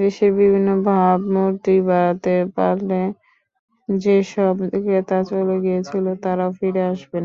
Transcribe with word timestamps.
দেশের 0.00 0.30
ভাবমূর্তি 0.86 1.74
বাড়াতে 1.88 2.34
পারলে 2.56 3.00
যেসব 3.88 4.54
ক্রেতা 4.76 5.18
চলে 5.30 5.56
গিয়েছিলেন, 5.64 6.14
তাঁরাও 6.24 6.50
ফিরে 6.58 6.82
আসবেন। 6.92 7.24